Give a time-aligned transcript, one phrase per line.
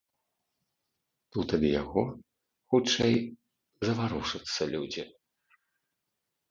[1.35, 2.03] Тут ад яго
[2.73, 3.15] хутчэй
[3.87, 5.03] заварушацца людзі.